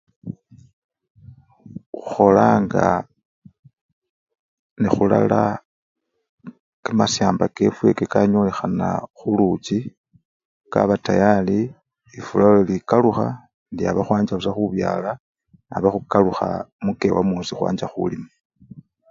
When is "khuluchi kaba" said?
9.17-10.95